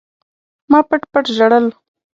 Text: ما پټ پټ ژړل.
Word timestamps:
ما 0.69 0.79
پټ 0.89 1.01
پټ 1.11 1.25
ژړل. 1.35 1.65